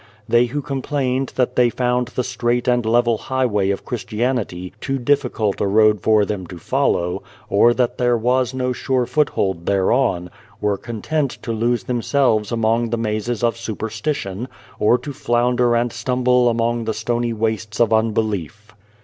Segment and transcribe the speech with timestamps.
[0.27, 5.61] They who complained that they found the straight and level highway of Christianity too difficult
[5.61, 10.75] a road for them to follow, or that there was no sure foothold thereon, were
[10.79, 14.47] content to lose themselves among the mazes of superstition,
[14.79, 18.71] or to flounder and stumble among the stony wastes of un belief.